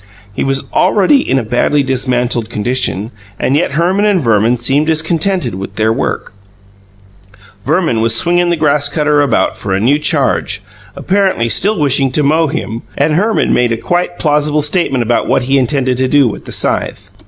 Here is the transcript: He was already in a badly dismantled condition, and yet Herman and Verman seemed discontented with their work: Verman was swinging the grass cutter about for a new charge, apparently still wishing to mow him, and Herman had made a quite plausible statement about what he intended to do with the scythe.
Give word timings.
He 0.33 0.43
was 0.43 0.63
already 0.73 1.19
in 1.19 1.37
a 1.37 1.43
badly 1.43 1.83
dismantled 1.83 2.49
condition, 2.49 3.11
and 3.37 3.55
yet 3.55 3.73
Herman 3.73 4.03
and 4.05 4.19
Verman 4.19 4.57
seemed 4.57 4.87
discontented 4.87 5.53
with 5.53 5.75
their 5.75 5.93
work: 5.93 6.33
Verman 7.65 8.01
was 8.01 8.15
swinging 8.15 8.49
the 8.49 8.55
grass 8.55 8.89
cutter 8.89 9.21
about 9.21 9.59
for 9.59 9.75
a 9.75 9.79
new 9.79 9.99
charge, 9.99 10.63
apparently 10.95 11.49
still 11.49 11.77
wishing 11.79 12.11
to 12.13 12.23
mow 12.23 12.47
him, 12.47 12.81
and 12.97 13.13
Herman 13.13 13.49
had 13.49 13.53
made 13.53 13.71
a 13.71 13.77
quite 13.77 14.17
plausible 14.17 14.63
statement 14.63 15.03
about 15.03 15.27
what 15.27 15.43
he 15.43 15.59
intended 15.59 15.99
to 15.99 16.07
do 16.07 16.27
with 16.27 16.45
the 16.45 16.51
scythe. 16.51 17.11